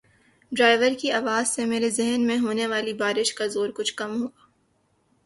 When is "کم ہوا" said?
3.95-4.29